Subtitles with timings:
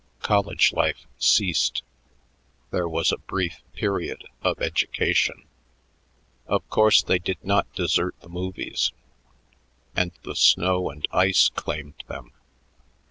[0.23, 1.83] "College life" ceased;
[2.71, 5.45] there was a brief period of education.
[6.47, 8.91] Of course, they did not desert the movies,
[9.95, 12.31] and the snow and ice claimed them.